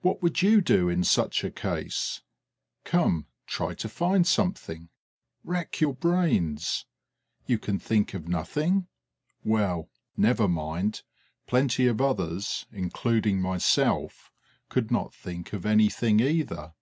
What 0.00 0.24
would 0.24 0.42
you 0.42 0.60
do 0.60 0.88
in 0.88 1.04
such 1.04 1.44
a 1.44 1.52
case? 1.52 2.20
Come, 2.82 3.26
try 3.46 3.74
to 3.74 3.88
find 3.88 4.26
something! 4.26 4.88
Rack 5.44 5.80
your 5.80 5.94
brains! 5.94 6.84
You 7.46 7.60
can 7.60 7.78
think 7.78 8.12
of 8.12 8.26
nothing? 8.26 8.88
Well, 9.44 9.88
never 10.16 10.48
mind: 10.48 11.02
plenty 11.46 11.86
of 11.86 12.00
others, 12.00 12.66
including 12.72 13.40
myself, 13.40 14.32
could 14.68 14.90
not 14.90 15.14
think 15.14 15.52
of 15.52 15.64
anything 15.64 16.18
either. 16.18 16.74